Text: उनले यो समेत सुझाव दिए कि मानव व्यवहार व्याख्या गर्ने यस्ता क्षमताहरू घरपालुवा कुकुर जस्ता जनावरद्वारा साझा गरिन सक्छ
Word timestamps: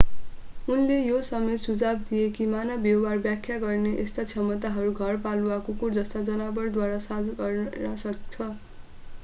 उनले 0.67 0.95
यो 0.99 1.17
समेत 1.25 1.59
सुझाव 1.63 1.97
दिए 2.07 2.29
कि 2.37 2.45
मानव 2.53 2.79
व्यवहार 2.85 3.17
व्याख्या 3.25 3.57
गर्ने 3.65 3.91
यस्ता 3.93 4.23
क्षमताहरू 4.31 4.93
घरपालुवा 5.01 5.57
कुकुर 5.69 5.93
जस्ता 5.99 6.23
जनावरद्वारा 6.31 6.99
साझा 7.09 7.37
गरिन 7.43 7.95
सक्छ 7.99 8.49